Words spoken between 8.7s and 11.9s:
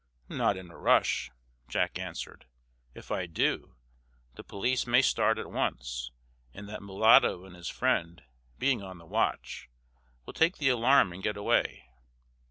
on the watch, will take the alarm and get away.